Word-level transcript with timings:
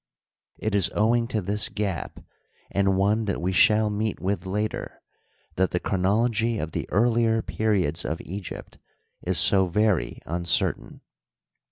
It 0.57 0.73
is 0.73 0.89
owing 0.95 1.27
to 1.27 1.43
this 1.43 1.69
gap, 1.69 2.21
and 2.71 2.97
one 2.97 3.25
that 3.25 3.39
we 3.39 3.51
shall 3.51 3.91
meet 3.91 4.19
with 4.19 4.47
later, 4.47 4.99
that 5.57 5.69
the 5.69 5.79
chronology 5.79 6.57
of 6.57 6.71
the 6.71 6.89
earlier 6.89 7.43
periods 7.43 8.03
of 8.03 8.19
Egypt 8.21 8.79
is 9.21 9.37
so 9.37 9.67
very 9.67 10.17
uncertain. 10.25 11.01